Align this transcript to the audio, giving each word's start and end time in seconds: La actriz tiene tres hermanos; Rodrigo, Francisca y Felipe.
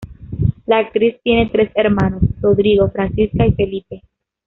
La 0.65 0.79
actriz 0.79 1.17
tiene 1.21 1.51
tres 1.53 1.69
hermanos; 1.75 2.23
Rodrigo, 2.41 2.89
Francisca 2.89 3.45
y 3.45 3.53
Felipe. 3.53 4.01